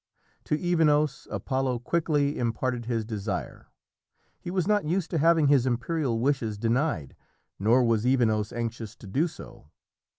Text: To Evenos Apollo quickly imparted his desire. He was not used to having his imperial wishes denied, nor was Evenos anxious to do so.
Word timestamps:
To 0.45 0.57
Evenos 0.57 1.27
Apollo 1.29 1.77
quickly 1.81 2.39
imparted 2.39 2.85
his 2.85 3.05
desire. 3.05 3.67
He 4.39 4.49
was 4.49 4.67
not 4.67 4.83
used 4.83 5.11
to 5.11 5.19
having 5.19 5.45
his 5.47 5.67
imperial 5.67 6.19
wishes 6.19 6.57
denied, 6.57 7.15
nor 7.59 7.83
was 7.83 8.03
Evenos 8.07 8.51
anxious 8.51 8.95
to 8.95 9.05
do 9.05 9.27
so. 9.27 9.69